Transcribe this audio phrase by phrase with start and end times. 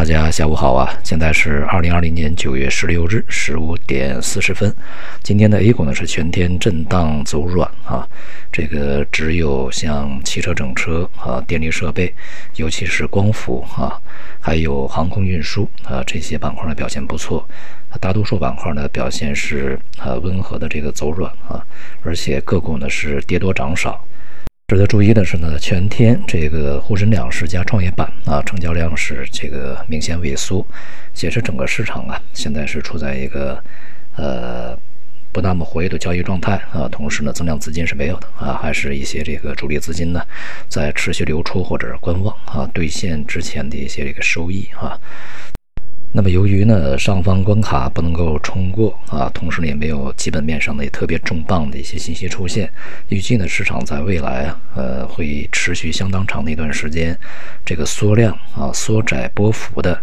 [0.00, 0.98] 大家下午好啊！
[1.04, 4.74] 现在是二零二零年九月十六日十五点四十分。
[5.22, 8.08] 今天的 A 股呢是全天震荡走软啊，
[8.50, 12.14] 这个只有像汽车整车啊、电力设备，
[12.56, 14.00] 尤其是光伏啊，
[14.40, 17.46] 还有航空运输啊这些板块呢表现不错。
[18.00, 21.62] 大多数板块呢表现是啊温和的这个走软啊，
[22.02, 24.02] 而且个股呢是跌多涨少。
[24.70, 30.64] 值得注意的是呢，全天这个沪深两市加创业板啊，成交量是这个明显萎缩，
[31.12, 33.60] 显示整个市场啊，现在是处在一个
[34.14, 34.78] 呃
[35.32, 36.88] 不那么活跃的交易状态啊。
[36.88, 40.22] 同时呢，增量资金是没有的啊，还是一些这个主力资金呢
[40.68, 44.96] 在持续流出或者观望啊，兑现之前的一些这个收益啊。
[46.12, 52.68] 那么由于呢上方关卡不能够冲过啊，同时呢也没有基本面上的特别重磅的一些信息出现，
[53.10, 57.16] 预计呢市场在未来啊呃会持续相当长的一段时间，
[57.64, 60.02] 这个缩量啊缩窄波幅的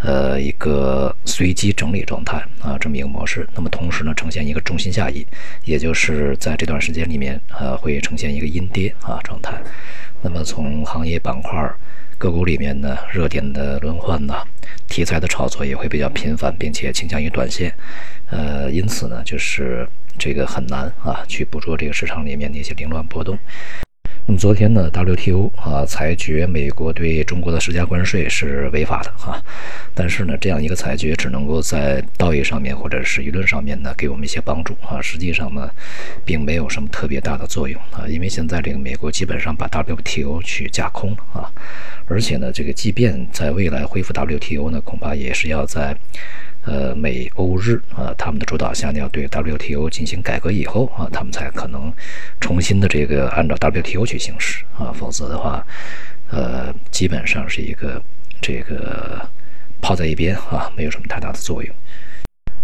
[0.00, 3.48] 呃一个随机整理状态啊这么一个模式。
[3.54, 5.26] 那么同时呢呈现一个重心下移，
[5.64, 9.54] 也就是在这段时间里面呃会呈现一个阴跌啊状态。
[10.20, 11.66] 那么从行业板块。
[12.18, 14.34] 个股里面呢，热点的轮换呢，
[14.88, 17.72] 题材的炒作也会比较频繁，并且倾向于短线，
[18.30, 19.86] 呃，因此呢，就是
[20.18, 23.38] 这个很难啊，去捕捉这个市场里面的一些凌乱波动。
[24.28, 29.40] 那么昨天呢，WTO 啊裁决美国对中国的施加关税是违法的啊，
[29.94, 35.70] 但是呢，这样一个裁决只能够在道义上面或者是舆论上面呢给我们一些帮助啊，实际上呢，
[36.24, 41.46] 并没有什么特别大的作用啊，因为现在这个美国基本上把 WTO 去架空了啊，
[42.08, 45.96] 而且呢，这个即便在未来恢复 WTO 呢，恐怕也是要在。
[46.66, 51.92] 呃，美欧日啊，他们的主导下呢，要对 WTO 进行改革以后啊，他们才可能
[52.40, 55.64] 重新的这个按照 WTO 去行事啊，否则的话，
[56.30, 58.02] 呃，基本上是一个
[58.42, 59.24] 这个
[59.80, 61.72] 抛在一边啊，没有什么太大的作用。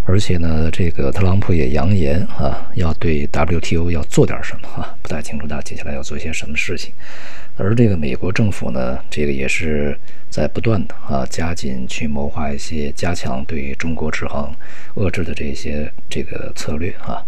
[0.05, 6.93] 而且呢，这个特朗普也扬言啊，要对 WTO 要做点什么啊，不太清楚他接下来要做些什么事情。
[7.55, 9.97] 而这个美国政府呢，这个也是
[10.29, 14.53] 在不断的啊，加紧去谋划一些加强对中国制衡、
[14.95, 17.23] 遏制的这些这个策略啊。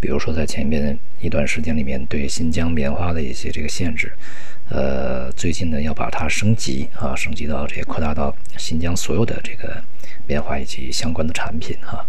[0.00, 4.12] 比如说，在前面一段时间里面，对新疆棉花的一些这个限制，
[4.68, 9.82] 呃，最近呢要把它升级啊，升级到这个扩大到新疆所有的这个
[10.26, 12.04] 棉花以及相关的产品哈。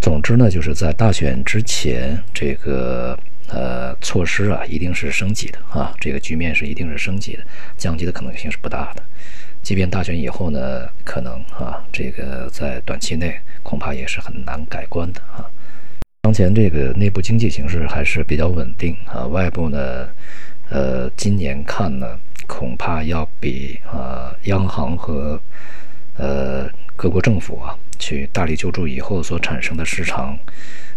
[0.00, 3.18] 总之呢，就是在大选之前，这个
[3.48, 7.42] 呃措施啊，一定是升级的啊，这个局面是一定是升级的，
[7.76, 9.02] 降级的可能性是不大的。
[9.62, 15.44] 即便大选以后呢，可能啊，这个在短期内恐怕也是很难改观的啊。
[16.22, 20.08] 当前这个内部经济形势还是比较稳定啊，外部呢，
[20.70, 25.40] 呃，今年看呢，恐怕要比啊央行和
[26.16, 27.76] 呃各国政府啊。
[27.98, 30.38] 去大力救助以后所产生的市场，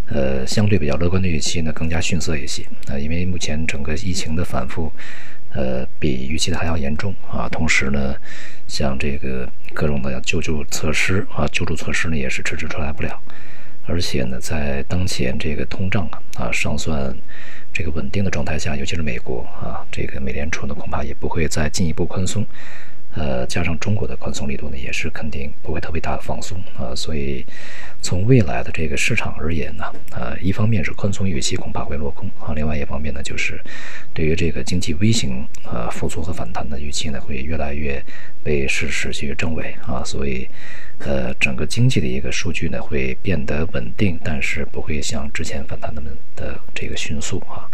[0.08, 3.00] 呃，相对比较乐观的预期呢，更加逊色一些啊。
[3.00, 4.92] 因为目前整个疫情的反复，
[5.54, 7.48] 呃，比预期的还要严重啊。
[7.50, 8.14] 同时呢，
[8.68, 13.20] 像这个各种的救助措施啊，救助措施呢也是迟迟出来不了。
[13.88, 17.16] 而且呢，在当前这个通胀啊啊尚算
[17.74, 22.46] 这个稳定的状态下，尤其是美国啊，这个美联储呢恐怕也不会再进一步宽松。
[23.16, 27.44] 呃，加上中国的宽松力度呢，也是肯定不会特别大的放松啊，所以
[28.02, 33.60] 从未来的这个市场而言呢，呃，一方面是宽松预期恐怕会落空啊，另外一方面呢，就是
[34.14, 38.02] 对于这个经济微型呃复苏和反弹的预期呢，会越来越
[38.44, 40.48] 被事实去证伪啊，所以
[41.00, 47.66] 呃，整个经济的一个数据呢会变得稳定，但是不会像之前反弹那么的这个迅速啊，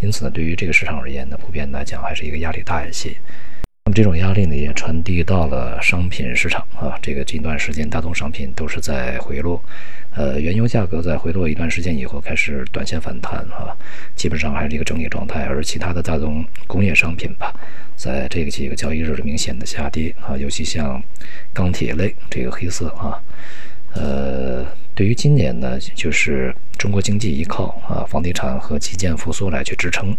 [0.00, 3.14] 因此呢，对于这个市场而言呢，普遍来讲还是一个压力大一些。
[3.84, 6.96] 那么这种压力呢，也传递到了商品市场啊。
[7.02, 9.60] 这个近段时间，大宗商品都是在回落，
[10.14, 13.76] 呃，原油价格在回落一段时间以后开始短线反弹啊，
[14.14, 15.46] 基本上还是一个整理状态。
[15.46, 17.52] 而其他的大宗工业商品吧，
[17.96, 21.02] 在这个几个交易日明显的下跌啊，尤其像
[21.52, 23.20] 钢铁类这个黑色啊，
[23.94, 24.64] 呃。
[24.94, 30.14] 对于今年呢，就是中国经济依靠啊房地产和基建复苏来去支撑，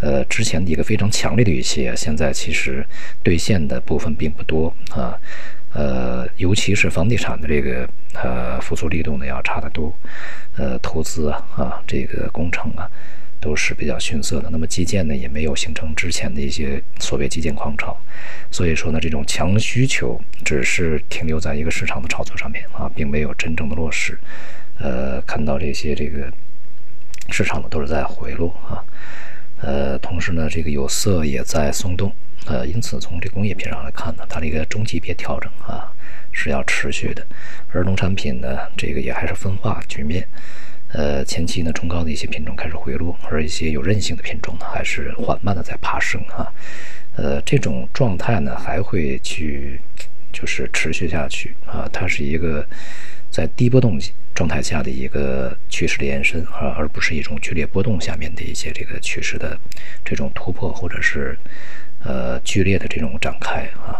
[0.00, 2.86] 呃，之前的一个非常强烈的预期啊，现在其实
[3.22, 5.18] 兑现的部分并不多啊，
[5.72, 9.92] 呃，尤其是房地产的这个呃复苏力度呢要差得多，
[10.56, 12.88] 呃，投资啊啊这个工程啊。
[13.40, 17.96] 都是比较逊色的，那么基建呢也没有形成之前的一些所谓基建狂潮，
[18.50, 24.18] 所以说呢这种强需求只是停留在一个市场的炒作上面啊，并没有真正的落实。
[24.80, 26.28] 呃，看到这些这个
[27.30, 28.82] 市场呢都是在回落啊，
[29.60, 32.12] 呃，同时呢这个有色也在松动
[32.46, 35.92] 呃，因此从这工业品上来看呢，它的一个中级别调整啊
[36.32, 37.26] 是要持续的，
[37.72, 40.26] 而农产品呢，这个也还是分化局面。
[40.92, 46.50] 呃，前期呢，冲高的一些品种开始回落，而一些有韧性的品种呢，还是缓慢的在爬升啊。
[47.16, 49.78] 呃，这种状态呢，还会去
[50.32, 51.86] 就是持续下去啊。
[51.92, 52.66] 它是一个
[53.30, 53.98] 在低波动
[54.38, 59.58] 状态下的一个趋势的延伸啊，而不是一种剧烈波动下面的一些这个趋势的
[60.04, 61.36] 这种突破，或者是
[62.04, 63.98] 呃剧烈的这种展开啊。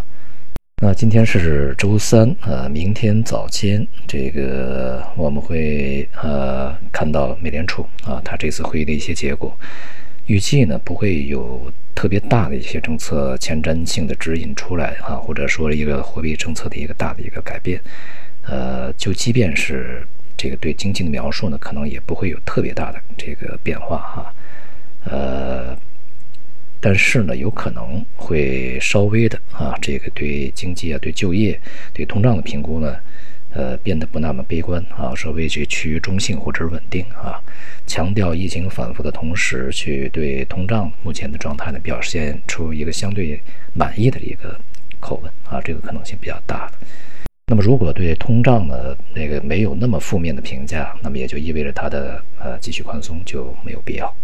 [0.81, 9.59] 那今天是周三，呃，明天早间，这个我们会呃看到美联储啊，它这次会议的一些结果，
[10.27, 17.81] 预计呢不会有特别大的一些政策前瞻性的指引出来啊，或者说一个货币政策的一个大的一个改变，
[18.47, 20.07] 呃，就即便是
[20.39, 24.35] 这个对经济的描述呢，可能也不会有特别大的这个变化哈，
[25.05, 25.77] 呃。
[26.81, 31.61] 但是呢，有可能会稍微的啊，这个对经济啊、对就业、
[31.93, 32.95] 对通胀的评估呢，
[33.51, 37.43] 呃，变得不那么悲观啊，稍微去趋于中性或者是稳定啊，
[37.85, 43.43] 强调疫情反复的同时，去对通胀目前的状态呢，表现出一个相对
[43.75, 44.57] 满意的一个
[45.01, 46.71] 口吻啊，这个可能性比较大。
[47.51, 54.15] 那么，如果对通胀呢那个没有那么负面的评价，那么也就意味着它的呃继续宽松就没有必要。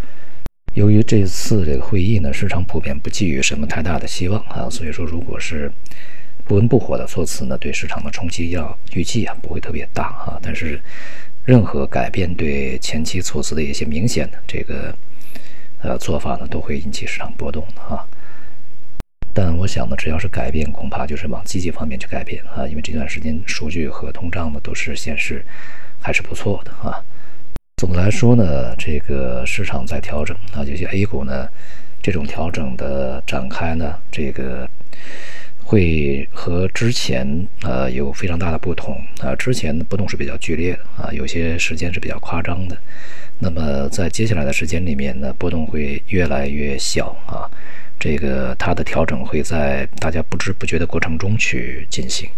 [0.74, 5.72] 由于这次这个会议呢，市场普遍不寄予什么太大的希望啊，所以说如果是
[6.44, 10.38] 不温不火的措辞呢，对市场的冲击要预计啊不会特别大啊。
[10.42, 10.78] 但是
[11.46, 14.94] 任何改变对前期措辞的一些明显的这个
[15.80, 18.04] 呃做法呢，都会引起市场波动的啊。
[19.34, 25.44] 但我想呢，只要是改变，恐怕就是往积极方面去改变啊，因为这段时间数据和通胀呢都是显示
[26.00, 27.02] 还是不错的啊。
[27.76, 31.48] 总的来说呢，这个市场在调整啊，有些 A 股呢，
[32.00, 34.68] 这种调整的展开呢，这个
[35.64, 37.26] 会和之前
[37.62, 39.34] 呃有非常大的不同啊。
[39.34, 42.78] 之前的波动是比较剧烈的啊，有些时间是比较夸张的。
[43.40, 47.50] 那么在接下来的时间里面呢，波动会越来越小啊，
[48.04, 52.28] 这个它的调整会在大家不知不觉的过程中去进行，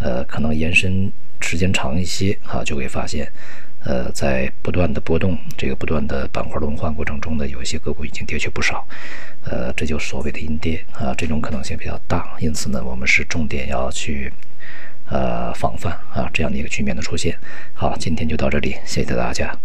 [0.00, 1.10] 呃，可能延伸
[1.40, 3.26] 时间长一些啊，就会发现。
[3.84, 8.86] 呃，在不断的波动、这个不断的板块轮换过程中呢，有一些个股已经跌去不少，
[9.44, 14.30] 呃，这就所谓的阴跌啊，这种可能性比较大，因此呢，我们是重点要去
[15.08, 17.34] 呃防范啊这样的一个局面的出现。
[17.72, 19.56] 好，今天就到这里，谢谢大家。